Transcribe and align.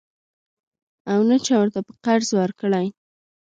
او 1.11 1.19
نه 1.29 1.37
چا 1.45 1.55
ورته 1.59 1.79
په 1.87 1.93
قرض 2.05 2.29
ورکړې. 2.39 2.87